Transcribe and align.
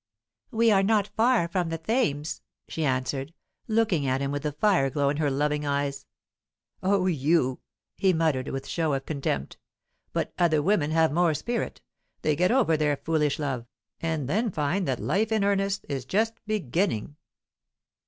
"We 0.49 0.71
are 0.71 0.81
not 0.81 1.09
far 1.09 1.47
from 1.47 1.69
the 1.69 1.77
Thames," 1.77 2.41
she 2.67 2.83
answered, 2.83 3.35
looking 3.67 4.07
at 4.07 4.19
him 4.19 4.31
with 4.31 4.41
the 4.41 4.51
fire 4.51 4.89
glow 4.89 5.09
in 5.09 5.17
her 5.17 5.29
loving 5.29 5.63
eyes. 5.63 6.07
"Oh, 6.81 7.05
you!" 7.05 7.59
he 7.97 8.11
muttered, 8.11 8.47
with 8.47 8.65
show 8.65 8.93
of 8.93 9.05
contempt. 9.05 9.57
"But 10.11 10.33
other 10.39 10.59
women 10.63 10.89
have 10.89 11.11
more 11.11 11.35
spirit. 11.35 11.81
They 12.23 12.35
get 12.35 12.49
over 12.49 12.75
their 12.75 12.97
foolish 12.97 13.37
love, 13.37 13.67
and 13.99 14.27
then 14.27 14.49
find 14.49 14.87
that 14.87 14.99
life 14.99 15.31
in 15.31 15.43
earnest 15.43 15.85
is 15.87 16.03
just 16.05 16.33
beginning." 16.47 17.15